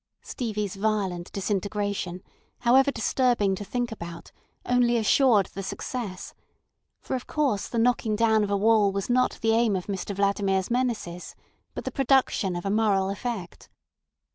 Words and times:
Stevie's 0.23 0.77
violent 0.77 1.31
disintegration, 1.31 2.23
however 2.61 2.89
disturbing 2.91 3.53
to 3.53 3.63
think 3.63 3.91
about, 3.91 4.31
only 4.65 4.97
assured 4.97 5.45
the 5.53 5.61
success; 5.61 6.33
for, 6.99 7.15
of 7.15 7.27
course, 7.27 7.67
the 7.67 7.77
knocking 7.77 8.15
down 8.15 8.43
of 8.43 8.49
a 8.49 8.57
wall 8.57 8.91
was 8.91 9.11
not 9.11 9.37
the 9.43 9.51
aim 9.51 9.75
of 9.75 9.85
Mr 9.85 10.15
Vladimir's 10.15 10.71
menaces, 10.71 11.35
but 11.75 11.83
the 11.83 11.91
production 11.91 12.55
of 12.55 12.65
a 12.65 12.71
moral 12.71 13.11
effect. 13.11 13.69